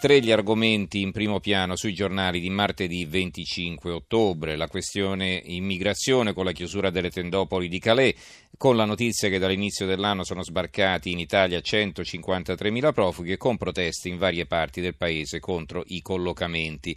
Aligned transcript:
Tre 0.00 0.20
gli 0.20 0.30
argomenti 0.30 1.00
in 1.00 1.10
primo 1.10 1.40
piano 1.40 1.74
sui 1.74 1.92
giornali 1.92 2.38
di 2.38 2.50
martedì 2.50 3.04
25 3.04 3.90
ottobre, 3.90 4.54
la 4.54 4.68
questione 4.68 5.42
immigrazione 5.44 6.32
con 6.32 6.44
la 6.44 6.52
chiusura 6.52 6.90
delle 6.90 7.10
tendopoli 7.10 7.66
di 7.66 7.80
Calais, 7.80 8.14
con 8.56 8.76
la 8.76 8.84
notizia 8.84 9.28
che 9.28 9.40
dall'inizio 9.40 9.86
dell'anno 9.86 10.22
sono 10.22 10.44
sbarcati 10.44 11.10
in 11.10 11.18
Italia 11.18 11.58
153.000 11.58 12.92
profughi 12.92 13.32
e 13.32 13.36
con 13.36 13.56
proteste 13.56 14.08
in 14.08 14.18
varie 14.18 14.46
parti 14.46 14.80
del 14.80 14.94
paese 14.94 15.40
contro 15.40 15.82
i 15.88 16.00
collocamenti. 16.00 16.96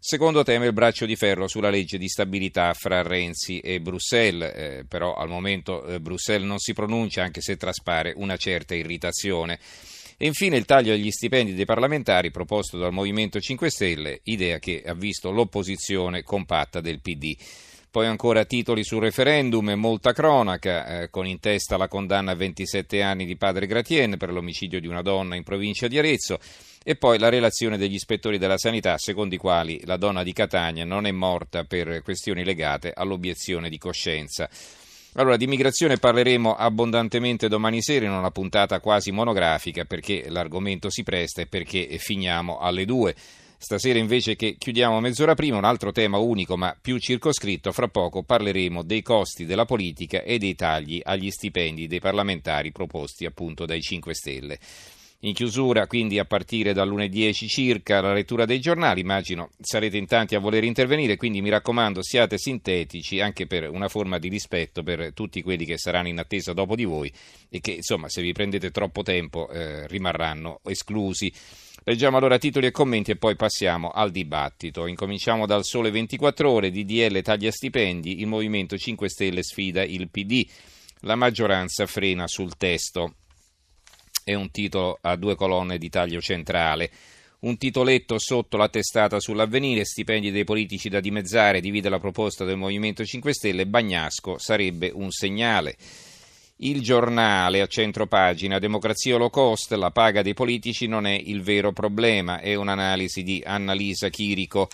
Secondo 0.00 0.42
tema 0.42 0.64
il 0.64 0.72
braccio 0.72 1.06
di 1.06 1.14
ferro 1.14 1.46
sulla 1.46 1.70
legge 1.70 1.96
di 1.96 2.08
stabilità 2.08 2.74
fra 2.74 3.02
Renzi 3.02 3.60
e 3.60 3.80
Bruxelles, 3.80 4.52
eh, 4.52 4.84
però 4.88 5.14
al 5.14 5.28
momento 5.28 5.86
eh, 5.86 6.00
Bruxelles 6.00 6.48
non 6.48 6.58
si 6.58 6.72
pronuncia 6.72 7.22
anche 7.22 7.40
se 7.40 7.56
traspare 7.56 8.12
una 8.16 8.36
certa 8.36 8.74
irritazione. 8.74 9.60
E 10.22 10.26
infine 10.26 10.56
il 10.56 10.66
taglio 10.66 10.92
agli 10.92 11.10
stipendi 11.10 11.52
dei 11.52 11.64
parlamentari 11.64 12.30
proposto 12.30 12.78
dal 12.78 12.92
Movimento 12.92 13.40
5 13.40 13.68
Stelle, 13.68 14.20
idea 14.22 14.60
che 14.60 14.80
ha 14.86 14.94
visto 14.94 15.32
l'opposizione 15.32 16.22
compatta 16.22 16.80
del 16.80 17.00
PD. 17.00 17.36
Poi 17.90 18.06
ancora 18.06 18.44
titoli 18.44 18.84
sul 18.84 19.00
referendum 19.00 19.70
e 19.70 19.74
molta 19.74 20.12
cronaca, 20.12 21.00
eh, 21.00 21.10
con 21.10 21.26
in 21.26 21.40
testa 21.40 21.76
la 21.76 21.88
condanna 21.88 22.30
a 22.30 22.36
27 22.36 23.02
anni 23.02 23.26
di 23.26 23.36
padre 23.36 23.66
Gratien 23.66 24.16
per 24.16 24.30
l'omicidio 24.30 24.78
di 24.78 24.86
una 24.86 25.02
donna 25.02 25.34
in 25.34 25.42
provincia 25.42 25.88
di 25.88 25.98
Arezzo 25.98 26.38
e 26.84 26.94
poi 26.94 27.18
la 27.18 27.28
relazione 27.28 27.76
degli 27.76 27.94
ispettori 27.94 28.38
della 28.38 28.58
sanità 28.58 28.98
secondo 28.98 29.34
i 29.34 29.38
quali 29.38 29.80
la 29.86 29.96
donna 29.96 30.22
di 30.22 30.32
Catania 30.32 30.84
non 30.84 31.04
è 31.04 31.10
morta 31.10 31.64
per 31.64 32.00
questioni 32.04 32.44
legate 32.44 32.92
all'obiezione 32.94 33.68
di 33.68 33.76
coscienza. 33.76 34.48
Allora, 35.14 35.36
di 35.36 35.44
immigrazione 35.44 35.98
parleremo 35.98 36.54
abbondantemente 36.54 37.46
domani 37.46 37.82
sera 37.82 38.06
in 38.06 38.12
una 38.12 38.30
puntata 38.30 38.80
quasi 38.80 39.10
monografica 39.10 39.84
perché 39.84 40.24
l'argomento 40.28 40.88
si 40.88 41.02
presta 41.02 41.42
e 41.42 41.46
perché 41.46 41.98
finiamo 41.98 42.58
alle 42.58 42.86
due. 42.86 43.14
Stasera 43.58 43.98
invece 43.98 44.36
che 44.36 44.56
chiudiamo 44.58 45.00
mezz'ora 45.00 45.34
prima, 45.34 45.58
un 45.58 45.64
altro 45.64 45.92
tema 45.92 46.16
unico 46.16 46.56
ma 46.56 46.74
più 46.80 46.96
circoscritto, 46.96 47.72
fra 47.72 47.88
poco 47.88 48.22
parleremo 48.22 48.82
dei 48.82 49.02
costi 49.02 49.44
della 49.44 49.66
politica 49.66 50.22
e 50.22 50.38
dei 50.38 50.54
tagli 50.54 51.00
agli 51.04 51.30
stipendi 51.30 51.86
dei 51.86 52.00
parlamentari 52.00 52.72
proposti 52.72 53.26
appunto 53.26 53.66
dai 53.66 53.82
5 53.82 54.14
Stelle. 54.14 54.58
In 55.24 55.34
chiusura, 55.34 55.86
quindi 55.86 56.18
a 56.18 56.24
partire 56.24 56.72
dalle 56.72 57.08
10 57.08 57.46
circa, 57.46 58.00
la 58.00 58.12
lettura 58.12 58.44
dei 58.44 58.58
giornali. 58.58 59.02
Immagino 59.02 59.50
sarete 59.60 59.96
in 59.96 60.06
tanti 60.06 60.34
a 60.34 60.40
voler 60.40 60.64
intervenire, 60.64 61.16
quindi 61.16 61.40
mi 61.40 61.48
raccomando 61.48 62.02
siate 62.02 62.38
sintetici 62.38 63.20
anche 63.20 63.46
per 63.46 63.70
una 63.70 63.86
forma 63.86 64.18
di 64.18 64.28
rispetto 64.28 64.82
per 64.82 65.12
tutti 65.14 65.40
quelli 65.40 65.64
che 65.64 65.78
saranno 65.78 66.08
in 66.08 66.18
attesa 66.18 66.52
dopo 66.52 66.74
di 66.74 66.82
voi 66.82 67.12
e 67.48 67.60
che 67.60 67.70
insomma 67.70 68.08
se 68.08 68.20
vi 68.20 68.32
prendete 68.32 68.72
troppo 68.72 69.04
tempo 69.04 69.48
eh, 69.48 69.86
rimarranno 69.86 70.58
esclusi. 70.64 71.32
Leggiamo 71.84 72.16
allora 72.16 72.38
titoli 72.38 72.66
e 72.66 72.72
commenti 72.72 73.12
e 73.12 73.16
poi 73.16 73.36
passiamo 73.36 73.90
al 73.90 74.10
dibattito. 74.10 74.88
Incominciamo 74.88 75.46
dal 75.46 75.64
sole 75.64 75.92
24 75.92 76.50
ore, 76.50 76.72
DDL 76.72 77.22
taglia 77.22 77.52
stipendi, 77.52 78.18
il 78.18 78.26
Movimento 78.26 78.76
5 78.76 79.08
Stelle 79.08 79.44
sfida 79.44 79.84
il 79.84 80.08
PD, 80.08 80.44
la 81.02 81.14
maggioranza 81.14 81.86
frena 81.86 82.26
sul 82.26 82.56
testo 82.56 83.14
è 84.24 84.34
un 84.34 84.50
titolo 84.50 84.98
a 85.00 85.16
due 85.16 85.34
colonne 85.34 85.78
di 85.78 85.88
taglio 85.88 86.20
centrale. 86.20 86.90
Un 87.40 87.56
titoletto 87.56 88.18
sotto 88.18 88.56
la 88.56 88.68
testata 88.68 89.18
sull'avvenire, 89.18 89.84
stipendi 89.84 90.30
dei 90.30 90.44
politici 90.44 90.88
da 90.88 91.00
dimezzare, 91.00 91.60
divide 91.60 91.88
la 91.88 91.98
proposta 91.98 92.44
del 92.44 92.56
Movimento 92.56 93.04
5 93.04 93.32
Stelle, 93.32 93.66
Bagnasco 93.66 94.38
sarebbe 94.38 94.92
un 94.94 95.10
segnale. 95.10 95.76
Il 96.58 96.80
giornale 96.80 97.60
a 97.60 97.66
centro 97.66 98.06
pagina, 98.06 98.60
democrazia 98.60 99.18
cost, 99.28 99.72
la 99.72 99.90
paga 99.90 100.22
dei 100.22 100.34
politici 100.34 100.86
non 100.86 101.06
è 101.06 101.20
il 101.20 101.42
vero 101.42 101.72
problema, 101.72 102.38
è 102.38 102.54
un'analisi 102.54 103.24
di 103.24 103.42
Annalisa 103.44 104.08
Chirico. 104.08 104.68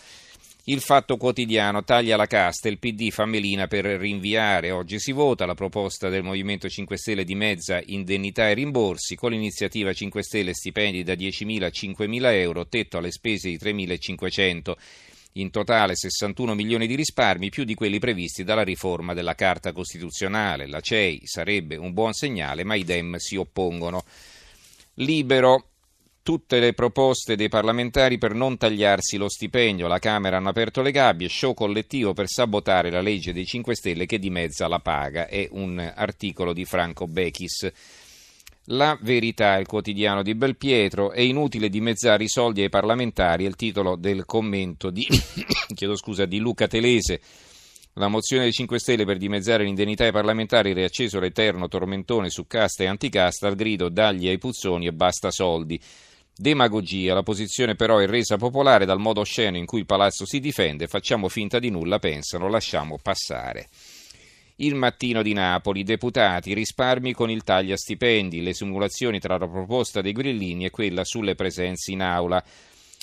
Il 0.69 0.83
Fatto 0.83 1.17
Quotidiano 1.17 1.83
taglia 1.83 2.15
la 2.17 2.27
casta, 2.27 2.69
il 2.69 2.79
PD 2.79 3.09
fa 3.09 3.25
melina 3.25 3.67
per 3.67 3.87
rinviare. 3.87 4.71
Oggi 4.71 5.01
si 5.01 5.12
vota 5.12 5.47
la 5.47 5.55
proposta 5.55 6.11
del 6.11 6.23
Movimento 6.23 6.69
5 6.69 6.99
Stelle 6.99 7.25
di 7.25 7.34
mezza 7.34 7.81
indennità 7.87 8.51
e 8.51 8.53
rimborsi 8.53 9.17
con 9.17 9.31
l'iniziativa 9.31 9.95
5 9.95 10.23
Stelle 10.23 10.53
stipendi 10.53 11.03
da 11.03 11.15
10.000 11.15 11.62
a 11.62 11.69
5.000 11.69 12.33
euro, 12.34 12.69
tetto 12.69 12.99
alle 12.99 13.11
spese 13.11 13.49
di 13.49 13.56
3.500. 13.56 14.73
In 15.33 15.51
totale 15.51 15.97
61 15.97 16.55
milioni 16.55 16.87
di 16.87 16.97
risparmi, 16.97 17.49
più 17.49 17.65
di 17.65 17.73
quelli 17.73 17.99
previsti 17.99 18.45
dalla 18.45 18.62
riforma 18.62 19.15
della 19.15 19.35
Carta 19.35 19.73
Costituzionale. 19.73 20.67
La 20.67 20.81
CEI 20.81 21.23
sarebbe 21.25 21.77
un 21.77 21.95
buon 21.95 22.12
segnale, 22.12 22.62
ma 22.62 22.75
i 22.75 22.85
Dem 22.85 23.17
si 23.17 23.37
oppongono. 23.37 24.05
Libero 24.97 25.68
tutte 26.28 26.61
le 26.61 26.75
proposte 26.75 27.37
dei 27.37 27.49
parlamentari 27.49 28.19
per 28.19 28.34
non 28.34 28.59
tagliarsi 28.59 29.16
lo 29.16 29.31
stipendio. 29.31 29.87
La 29.87 29.99
Camera 29.99 30.37
hanno 30.37 30.50
aperto 30.50 30.83
le 30.83 30.91
gabbie, 30.91 31.27
show 31.27 31.55
collettivo 31.55 32.12
per 32.12 32.28
sabotare 32.28 32.91
la 32.91 33.00
legge 33.00 33.33
dei 33.33 33.47
5 33.47 33.75
Stelle 33.75 34.05
che 34.05 34.19
dimezza 34.19 34.69
la 34.69 34.78
paga. 34.78 35.27
È 35.27 35.49
un 35.53 35.78
articolo 35.78 36.53
di 36.53 36.67
Franco 36.67 37.06
Bechis. 37.06 37.72
La 38.65 38.99
verità, 39.00 39.56
il 39.56 39.67
quotidiano 39.67 40.22
di 40.22 40.34
Belpietro, 40.34 41.12
è 41.12 41.22
inutile 41.22 41.71
dimezzare 41.71 42.25
i 42.25 42.28
soldi 42.28 42.61
ai 42.61 42.69
parlamentari, 42.69 43.47
è 43.47 43.49
il 43.49 43.56
titolo 43.56 43.97
del 43.97 44.27
commento 44.27 44.91
di, 44.91 45.06
scusa, 45.97 46.27
di 46.27 46.41
Luca 46.41 46.67
Telese. 46.67 47.22
La 47.94 48.09
mozione 48.09 48.43
dei 48.43 48.53
5 48.53 48.78
Stelle 48.78 49.06
per 49.06 49.17
dimezzare 49.17 49.65
l'indennità 49.65 50.05
ai 50.05 50.12
parlamentari 50.12 50.75
riacceso 50.75 51.21
l'eterno 51.21 51.69
tormentone 51.69 52.28
su 52.28 52.47
casta 52.47 52.83
e 52.83 52.87
anticasta 52.87 53.47
al 53.47 53.55
grido 53.55 53.88
dagli 53.88 54.28
ai 54.28 54.37
puzzoni 54.37 54.87
e 54.87 54.93
basta 54.93 55.31
soldi. 55.31 55.81
Demagogia, 56.41 57.15
la 57.15 57.25
posizione 57.25 57.75
però 57.75 57.99
è 57.99 58.06
resa 58.06 58.37
popolare 58.37 58.84
dal 58.84 59.00
modo 59.00 59.22
osceno 59.22 59.56
in 59.56 59.66
cui 59.66 59.81
il 59.81 59.87
palazzo 59.87 60.25
si 60.25 60.38
difende, 60.38 60.87
facciamo 60.87 61.28
finta 61.28 61.59
di 61.59 61.69
nulla, 61.69 61.99
pensano, 61.99 62.49
lasciamo 62.49 62.97
passare. 63.03 63.66
Il 64.59 64.76
mattino 64.76 65.22
di 65.22 65.32
Napoli, 65.32 65.82
deputati, 65.82 66.54
risparmi 66.54 67.12
con 67.12 67.28
il 67.28 67.43
taglia 67.43 67.76
stipendi, 67.76 68.41
le 68.41 68.54
simulazioni 68.54 69.19
tra 69.19 69.37
la 69.37 69.49
proposta 69.49 70.00
dei 70.00 70.12
grillini 70.12 70.66
e 70.66 70.71
quella 70.71 71.03
sulle 71.03 71.34
presenze 71.34 71.91
in 71.91 72.03
aula. 72.03 72.41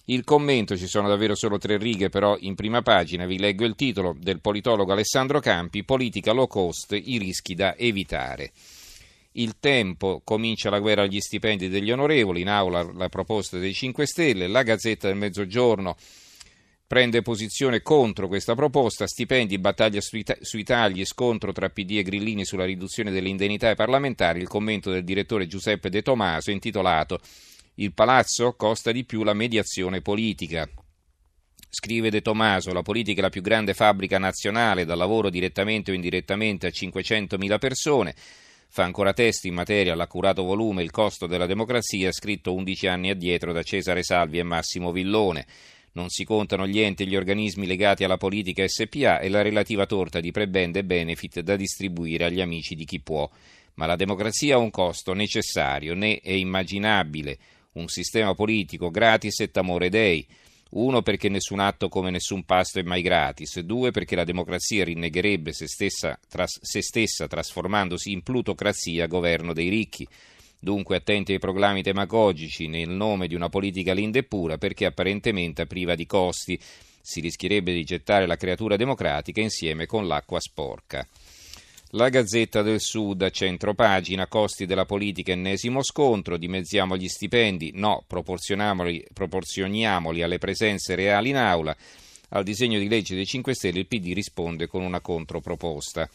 Il 0.06 0.24
commento, 0.24 0.78
ci 0.78 0.88
sono 0.88 1.10
davvero 1.10 1.36
solo 1.36 1.58
tre 1.58 1.76
righe, 1.76 2.08
però 2.08 2.38
in 2.40 2.56
prima 2.56 2.82
pagina 2.84 3.26
vi 3.26 3.38
leggo 3.38 3.66
il 3.66 3.76
titolo 3.76 4.16
del 4.18 4.40
politologo 4.40 4.94
Alessandro 4.94 5.42
Campi, 5.42 5.84
Politica 5.84 6.32
low 6.32 6.48
cost, 6.48 6.94
i 6.94 7.18
rischi 7.18 7.54
da 7.54 7.76
evitare. 7.76 8.54
Il 9.38 9.58
tempo 9.60 10.22
comincia 10.24 10.70
la 10.70 10.80
guerra 10.80 11.02
agli 11.02 11.20
stipendi 11.20 11.68
degli 11.68 11.92
onorevoli, 11.92 12.40
in 12.40 12.48
aula 12.48 12.90
la 12.94 13.10
proposta 13.10 13.58
dei 13.58 13.74
5 13.74 14.06
Stelle, 14.06 14.48
la 14.48 14.64
Gazzetta 14.64 15.08
del 15.08 15.18
Mezzogiorno 15.18 15.98
prende 16.88 17.22
posizione 17.22 17.82
contro 17.82 18.30
questa 18.30 18.56
proposta, 18.56 19.06
stipendi, 19.08 19.58
battaglia 19.58 20.00
sui, 20.00 20.24
sui 20.40 20.64
tagli, 20.64 21.04
scontro 21.04 21.52
tra 21.52 21.70
PD 21.70 21.98
e 21.98 22.04
Grillini 22.04 22.46
sulla 22.46 22.64
riduzione 22.64 23.12
delle 23.12 23.28
indennità 23.28 23.68
ai 23.68 23.76
parlamentari, 23.76 24.40
il 24.40 24.48
commento 24.48 24.90
del 24.90 25.04
direttore 25.04 25.48
Giuseppe 25.48 25.90
De 25.90 26.02
Tomaso 26.02 26.52
intitolato 26.52 27.20
Il 27.76 27.94
palazzo 27.94 28.54
costa 28.54 28.94
di 28.94 29.04
più 29.04 29.24
la 29.24 29.34
mediazione 29.34 30.00
politica. 30.02 30.66
Scrive 31.68 32.10
De 32.10 32.22
Tomaso, 32.22 32.72
la 32.72 32.84
politica 32.84 33.20
è 33.20 33.24
la 33.24 33.30
più 33.30 33.42
grande 33.42 33.74
fabbrica 33.74 34.18
nazionale, 34.18 34.86
dal 34.86 34.98
lavoro 34.98 35.30
direttamente 35.30 35.92
o 35.92 35.94
indirettamente 35.94 36.68
a 36.68 36.70
500.000 36.70 37.58
persone, 37.58 38.16
Fa 38.68 38.84
ancora 38.84 39.14
testi 39.14 39.48
in 39.48 39.54
materia 39.54 39.94
all'accurato 39.94 40.44
volume 40.44 40.84
Il 40.84 40.92
costo 40.92 41.28
della 41.28 41.46
democrazia, 41.46 42.12
scritto 42.12 42.54
11 42.54 42.88
anni 42.88 43.10
addietro 43.10 43.54
da 43.54 43.64
Cesare 43.64 44.04
Salvi 44.04 44.40
e 44.40 44.44
Massimo 44.44 44.92
Villone. 44.92 45.46
Non 45.94 46.10
si 46.10 46.26
contano 46.26 46.68
gli 46.68 46.80
enti 46.80 47.04
e 47.04 47.06
gli 47.06 47.16
organismi 47.16 47.66
legati 47.66 48.04
alla 48.04 48.18
politica 48.18 48.68
SPA 48.68 49.20
e 49.20 49.30
la 49.30 49.42
relativa 49.42 49.86
torta 49.86 50.20
di 50.20 50.32
prebende 50.32 50.80
e 50.80 50.84
benefit 50.84 51.40
da 51.40 51.56
distribuire 51.56 52.26
agli 52.26 52.42
amici 52.42 52.76
di 52.76 52.84
chi 52.84 53.00
può. 53.00 53.30
Ma 53.76 53.86
la 53.86 53.96
democrazia 53.96 54.56
ha 54.56 54.60
un 54.60 54.72
costo 54.72 55.14
necessario, 55.14 55.94
né 55.94 56.20
è 56.20 56.32
immaginabile 56.32 57.38
un 57.76 57.88
sistema 57.88 58.34
politico 58.34 58.90
gratis 58.90 59.40
et 59.42 59.58
amore 59.58 59.90
dei 59.90 60.26
Uno, 60.76 61.02
perché 61.02 61.30
nessun 61.30 61.60
atto 61.60 61.88
come 61.88 62.10
nessun 62.12 62.44
pasto 62.44 62.80
è 62.80 62.84
mai 62.84 63.02
gratis. 63.02 63.60
Due, 63.62 63.92
perché 63.92 64.16
la 64.16 64.26
democrazia 64.26 64.84
rinnegherebbe 64.84 65.54
se 65.54 65.68
stessa, 65.68 66.20
tras- 66.28 66.60
se 66.62 66.82
stessa 66.82 67.28
trasformandosi 67.28 68.12
in 68.12 68.22
plutocrazia, 68.24 69.08
governo 69.08 69.54
dei 69.54 69.70
ricchi. 69.70 70.06
Dunque 70.60 70.98
attenti 70.98 71.32
ai 71.32 71.40
proclami 71.40 71.82
demagogici 71.82 72.68
nel 72.68 72.90
nome 72.90 73.28
di 73.28 73.36
una 73.36 73.50
politica 73.50 73.94
linda 73.94 74.20
e 74.20 74.24
pura 74.24 74.58
perché 74.58 74.86
apparentemente 74.86 75.66
priva 75.66 75.96
di 75.96 76.06
costi. 76.06 76.60
Si 77.02 77.22
rischierebbe 77.22 77.72
di 77.72 77.84
gettare 77.84 78.26
la 78.26 78.36
creatura 78.36 78.76
democratica 78.76 79.40
insieme 79.40 79.86
con 79.86 80.08
l'acqua 80.08 80.42
sporca. 80.42 81.08
La 81.96 82.10
Gazzetta 82.10 82.62
del 82.62 82.82
Sud, 82.82 83.22
a 83.22 83.30
centro 83.30 83.74
pagina, 83.74 84.28
costi 84.28 84.66
della 84.66 84.84
politica, 84.84 85.32
ennesimo 85.32 85.82
scontro, 85.82 86.36
dimezziamo 86.36 86.98
gli 86.98 87.08
stipendi, 87.08 87.72
no, 87.76 88.04
proporzionamoli, 88.06 89.08
proporzioниamoli 89.14 90.22
alle 90.22 90.38
presenze 90.38 90.94
reali 90.96 91.30
in 91.30 91.38
aula. 91.38 91.74
Al 92.32 92.44
disegno 92.44 92.80
di 92.80 92.90
legge 92.90 93.16
dei 93.16 93.26
5 93.26 93.54
Stelle 93.54 93.80
il 93.80 93.88
PD 93.88 94.12
risponde 94.12 94.68
con 94.68 94.82
una 94.82 95.00
controproposta. 95.00 96.10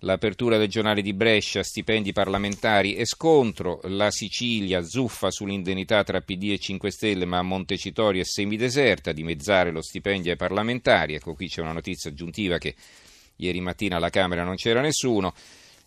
L'apertura 0.00 0.58
del 0.58 0.66
giornale 0.66 1.02
di 1.02 1.12
Brescia, 1.12 1.62
stipendi 1.62 2.10
parlamentari 2.10 2.96
e 2.96 3.06
scontro, 3.06 3.78
la 3.84 4.10
Sicilia 4.10 4.82
zuffa 4.82 5.30
sull'indennità 5.30 6.02
tra 6.02 6.20
PD 6.20 6.50
e 6.50 6.58
5 6.58 6.90
Stelle 6.90 7.26
ma 7.26 7.38
a 7.38 7.42
Montecitorio 7.42 8.22
è 8.22 8.24
semideserta, 8.24 9.12
dimezzare 9.12 9.70
lo 9.70 9.82
stipendio 9.82 10.32
ai 10.32 10.36
parlamentari, 10.36 11.14
ecco 11.14 11.34
qui 11.34 11.46
c'è 11.46 11.60
una 11.60 11.70
notizia 11.70 12.10
aggiuntiva 12.10 12.58
che 12.58 12.74
Ieri 13.42 13.60
mattina 13.60 13.96
alla 13.96 14.10
Camera 14.10 14.44
non 14.44 14.54
c'era 14.54 14.80
nessuno. 14.80 15.34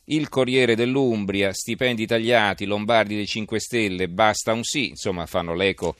Il 0.05 0.29
Corriere 0.29 0.75
dell'Umbria, 0.75 1.51
stipendi 1.53 2.05
tagliati, 2.05 2.65
Lombardi 2.65 3.15
dei 3.15 3.25
5 3.25 3.59
Stelle, 3.59 4.07
basta 4.07 4.53
un 4.53 4.63
sì, 4.63 4.89
insomma 4.89 5.25
fanno 5.25 5.55
l'eco 5.55 5.95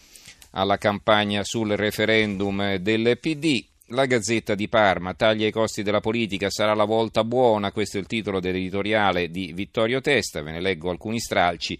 alla 0.52 0.78
campagna 0.78 1.44
sul 1.44 1.72
referendum 1.72 2.76
del 2.76 3.18
PD. 3.20 3.66
La 3.90 4.06
Gazzetta 4.06 4.56
di 4.56 4.68
Parma, 4.68 5.14
taglia 5.14 5.48
i 5.48 5.52
costi 5.52 5.84
della 5.84 6.00
politica, 6.00 6.50
sarà 6.50 6.74
la 6.74 6.86
volta 6.86 7.24
buona, 7.24 7.72
questo 7.72 7.98
è 7.98 8.00
il 8.00 8.08
titolo 8.08 8.40
dell'editoriale 8.40 9.30
di 9.30 9.52
Vittorio 9.54 10.02
Testa, 10.02 10.42
ve 10.42 10.52
ne 10.52 10.60
leggo 10.60 10.90
alcuni 10.90 11.20
stralci. 11.20 11.78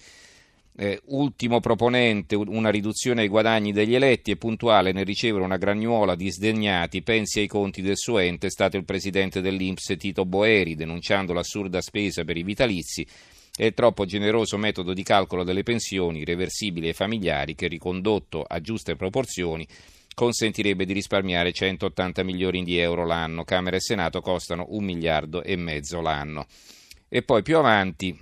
Eh, 0.78 1.00
ultimo 1.06 1.62
proponente 1.62 2.36
una 2.36 2.70
riduzione 2.70 3.22
ai 3.22 3.30
guadagni 3.30 3.72
degli 3.72 3.96
eletti 3.96 4.32
e 4.32 4.36
puntuale 4.36 4.92
nel 4.92 5.06
ricevere 5.06 5.46
una 5.46 5.56
gragnuola 5.56 6.16
di 6.16 6.30
sdegnati, 6.30 7.02
pensi 7.02 7.40
ai 7.40 7.48
conti 7.48 7.82
del 7.82 7.96
suo 7.96 8.20
ente, 8.20 8.48
è 8.48 8.50
stato 8.50 8.76
il 8.76 8.84
presidente 8.84 9.40
dell'Inps 9.40 9.96
Tito 9.98 10.26
Boeri, 10.26 10.76
denunciando 10.76 11.32
l'assurda 11.32 11.80
spesa 11.80 12.26
per 12.26 12.36
i 12.36 12.44
vitalizi 12.44 13.08
e 13.58 13.68
il 13.68 13.74
troppo 13.74 14.04
generoso 14.04 14.58
metodo 14.58 14.94
di 14.94 15.04
calcolo 15.04 15.46
delle 15.46 15.64
pensioni 15.64 16.26
reversibili 16.26 16.88
ai 16.88 16.94
familiari 16.94 17.56
che 17.56 17.68
ricondotto 17.68 18.44
a 18.44 18.60
giuste 18.60 18.98
proporzioni 18.98 19.66
consentirebbe 20.14 20.86
di 20.86 20.92
risparmiare 20.92 21.54
180 21.54 22.24
milioni 22.24 22.64
di 22.64 22.78
euro 22.78 23.06
l'anno. 23.06 23.46
Camera 23.46 23.78
e 23.78 23.82
Senato 23.82 24.20
costano 24.20 24.66
un 24.70 24.84
miliardo 24.84 25.42
e 25.42 25.56
mezzo 25.56 26.02
l'anno. 26.02 26.48
E 27.08 27.22
poi 27.22 27.44
più 27.44 27.58
avanti 27.58 28.18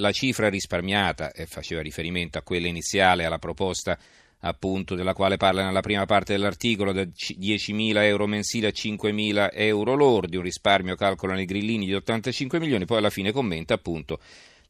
la 0.00 0.12
cifra 0.12 0.48
risparmiata, 0.48 1.30
e 1.32 1.46
faceva 1.46 1.82
riferimento 1.82 2.38
a 2.38 2.42
quella 2.42 2.66
iniziale, 2.66 3.24
alla 3.24 3.38
proposta 3.38 3.96
appunto 4.42 4.94
della 4.94 5.12
quale 5.12 5.36
parla 5.36 5.64
nella 5.64 5.82
prima 5.82 6.06
parte 6.06 6.32
dell'articolo, 6.32 6.92
da 6.92 7.02
10.000 7.02 8.02
euro 8.04 8.26
mensili 8.26 8.66
a 8.66 8.70
5.000 8.70 9.50
euro 9.52 9.94
lordi, 9.94 10.36
un 10.36 10.42
risparmio 10.42 10.96
calcolano 10.96 11.40
i 11.40 11.44
grillini 11.44 11.84
di 11.84 11.94
85 11.94 12.58
milioni, 12.58 12.86
poi 12.86 12.98
alla 12.98 13.10
fine 13.10 13.32
commenta 13.32 13.74
appunto 13.74 14.18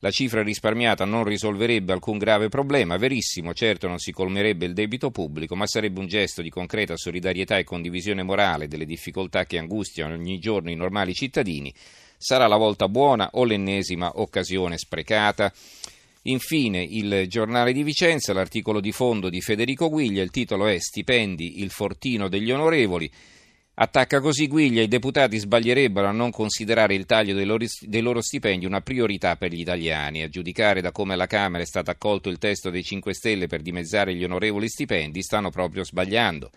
la 0.01 0.11
cifra 0.11 0.43
risparmiata 0.43 1.05
non 1.05 1.25
risolverebbe 1.25 1.93
alcun 1.93 2.19
grave 2.19 2.49
problema, 2.49 2.97
verissimo, 2.97 3.55
certo 3.55 3.89
non 3.89 3.99
si 3.99 4.13
colmerebbe 4.13 4.67
il 4.67 4.75
debito 4.75 5.11
pubblico, 5.11 5.55
ma 5.55 5.67
sarebbe 5.67 6.01
un 6.01 6.07
gesto 6.07 6.43
di 6.43 6.51
concreta 6.51 6.97
solidarietà 6.97 7.57
e 7.57 7.65
condivisione 7.65 8.23
morale 8.23 8.69
delle 8.69 8.87
difficoltà 8.87 9.45
che 9.45 9.59
angustiano 9.59 10.15
ogni 10.15 10.39
giorno 10.39 10.71
i 10.71 10.77
normali 10.77 11.15
cittadini 11.15 11.73
Sarà 12.23 12.47
la 12.47 12.59
volta 12.59 12.87
buona 12.87 13.31
o 13.33 13.45
l'ennesima 13.45 14.13
occasione 14.17 14.77
sprecata? 14.77 15.51
Infine, 16.25 16.83
il 16.83 17.25
giornale 17.29 17.73
di 17.73 17.83
Vicenza, 17.83 18.35
l'articolo 18.35 18.79
di 18.79 18.93
fondo 18.93 19.31
di 19.31 19.41
Federico 19.41 19.89
Guiglia, 19.89 20.23
il 20.23 20.31
titolo 20.31 20.67
è 20.67 20.79
Stipendi, 20.79 21.63
il 21.63 21.71
fortino 21.71 22.29
degli 22.29 22.53
onorevoli. 22.53 23.11
Attacca 23.83 24.21
così 24.21 24.47
Guiglia, 24.47 24.83
i 24.83 24.89
deputati 24.89 25.39
sbaglierebbero 25.39 26.07
a 26.07 26.13
non 26.13 26.31
considerare 26.31 26.95
il 26.95 27.07
taglio 27.07 27.33
dei 27.33 27.47
loro, 27.47 27.65
dei 27.81 28.03
loro, 28.03 28.21
stipendi 28.21 28.67
una 28.67 28.83
priorità 28.83 29.37
per 29.37 29.53
gli 29.55 29.61
italiani. 29.61 30.21
A 30.21 30.29
giudicare 30.29 30.83
da 30.83 30.93
come 30.93 31.15
alla 31.15 31.27
Camera 31.27 31.63
è 31.63 31.67
stato 31.67 31.91
accolto 31.91 32.29
il 32.29 32.37
testo 32.37 32.69
dei 32.69 32.83
5 32.83 33.15
Stelle 33.15 33.47
per 33.47 33.63
dimezzare 33.63 34.15
gli 34.15 34.23
onorevoli 34.23 34.69
stipendi, 34.69 35.23
stanno 35.23 35.49
proprio 35.49 35.83
sbagliando 35.83 36.51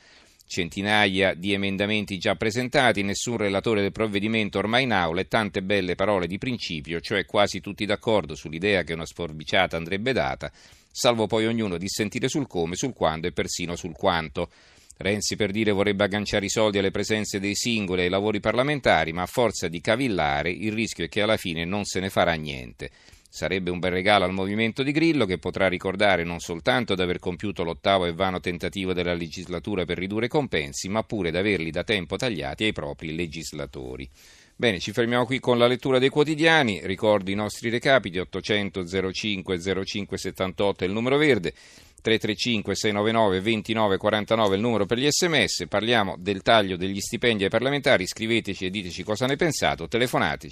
centinaia 0.45 1.33
di 1.33 1.53
emendamenti 1.53 2.17
già 2.17 2.35
presentati, 2.35 3.01
nessun 3.01 3.37
relatore 3.37 3.79
del 3.79 3.93
provvedimento 3.93 4.57
ormai 4.57 4.83
in 4.83 4.91
aula 4.91 5.21
e 5.21 5.29
tante 5.29 5.63
belle 5.63 5.95
parole 5.95 6.27
di 6.27 6.37
principio, 6.37 6.99
cioè 6.99 7.25
quasi 7.25 7.61
tutti 7.61 7.85
d'accordo 7.85 8.35
sull'idea 8.35 8.83
che 8.83 8.93
una 8.93 9.05
sforbiciata 9.05 9.77
andrebbe 9.77 10.11
data, 10.11 10.51
salvo 10.91 11.25
poi 11.25 11.47
ognuno 11.47 11.77
dissentire 11.77 12.27
sul 12.27 12.47
come, 12.47 12.75
sul 12.75 12.93
quando 12.93 13.27
e 13.27 13.31
persino 13.31 13.77
sul 13.77 13.95
quanto. 13.95 14.49
Renzi 14.97 15.35
per 15.35 15.51
dire 15.51 15.71
vorrebbe 15.71 16.03
agganciare 16.03 16.45
i 16.45 16.49
soldi 16.49 16.77
alle 16.77 16.91
presenze 16.91 17.39
dei 17.39 17.55
singoli 17.55 18.01
e 18.01 18.03
ai 18.05 18.09
lavori 18.09 18.39
parlamentari, 18.39 19.11
ma 19.11 19.23
a 19.23 19.27
forza 19.27 19.67
di 19.67 19.81
cavillare 19.81 20.51
il 20.51 20.71
rischio 20.71 21.05
è 21.05 21.09
che 21.09 21.21
alla 21.21 21.37
fine 21.37 21.65
non 21.65 21.83
se 21.83 21.99
ne 21.99 22.09
farà 22.09 22.33
niente. 22.33 22.91
Sarebbe 23.27 23.71
un 23.71 23.79
bel 23.79 23.89
regalo 23.89 24.25
al 24.25 24.31
movimento 24.31 24.83
di 24.83 24.91
Grillo 24.91 25.25
che 25.25 25.39
potrà 25.39 25.67
ricordare 25.67 26.23
non 26.23 26.39
soltanto 26.39 26.93
di 26.93 27.01
aver 27.01 27.17
compiuto 27.17 27.63
l'ottavo 27.63 28.05
e 28.05 28.13
vano 28.13 28.39
tentativo 28.39 28.93
della 28.93 29.15
legislatura 29.15 29.85
per 29.85 29.97
ridurre 29.97 30.27
i 30.27 30.29
compensi, 30.29 30.87
ma 30.87 31.01
pure 31.01 31.31
di 31.31 31.37
averli 31.37 31.71
da 31.71 31.83
tempo 31.83 32.15
tagliati 32.15 32.65
ai 32.65 32.73
propri 32.73 33.15
legislatori. 33.15 34.07
Bene, 34.55 34.79
ci 34.79 34.91
fermiamo 34.91 35.25
qui 35.25 35.39
con 35.39 35.57
la 35.57 35.65
lettura 35.65 35.97
dei 35.97 36.09
quotidiani. 36.09 36.81
Ricordo 36.83 37.31
i 37.31 37.35
nostri 37.35 37.71
recapiti: 37.71 38.19
800 38.19 38.85
05 39.11 39.83
05 39.83 40.15
78 40.15 40.83
è 40.83 40.87
il 40.87 40.93
numero 40.93 41.17
verde. 41.17 41.55
335 42.03 42.75
699 42.75 43.41
2949 43.41 44.53
è 44.53 44.55
il 44.57 44.61
numero 44.61 44.85
per 44.85 44.97
gli 44.97 45.07
sms. 45.09 45.67
Parliamo 45.69 46.17
del 46.19 46.41
taglio 46.41 46.75
degli 46.75 46.99
stipendi 46.99 47.45
ai 47.45 47.49
parlamentari. 47.49 48.05
Scriveteci 48.05 48.65
e 48.65 48.69
diteci 48.69 49.03
cosa 49.03 49.25
ne 49.25 49.37
pensate. 49.37 49.87
Telefonateci. 49.87 50.51